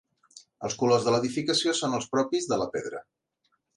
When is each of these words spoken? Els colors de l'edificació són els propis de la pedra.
Els 0.69 0.77
colors 0.83 1.05
de 1.09 1.13
l'edificació 1.15 1.75
són 1.81 1.93
els 1.99 2.09
propis 2.15 2.49
de 2.53 2.59
la 2.63 2.69
pedra. 2.77 3.03